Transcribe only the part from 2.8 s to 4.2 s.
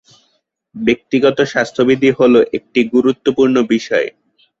গুরুত্বপূর্ণ বিষয়।